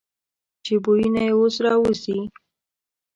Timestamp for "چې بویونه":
0.65-1.21